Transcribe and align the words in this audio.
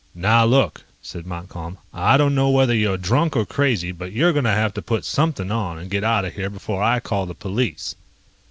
"Now 0.15 0.45
look," 0.45 0.83
said 1.03 1.27
Montcalm, 1.27 1.77
"I 1.93 2.17
don't 2.17 2.33
know 2.33 2.49
whether 2.49 2.73
you're 2.73 2.97
drunk 2.97 3.35
or 3.35 3.45
crazy, 3.45 3.91
but 3.91 4.11
you're 4.13 4.31
going 4.33 4.45
to 4.45 4.49
have 4.49 4.73
to 4.73 4.81
put 4.81 5.05
something 5.05 5.51
on 5.51 5.77
and 5.77 5.91
get 5.91 6.03
out 6.03 6.25
of 6.25 6.33
here 6.33 6.49
before 6.49 6.81
I 6.81 6.99
call 6.99 7.27
the 7.27 7.35
police." 7.35 7.93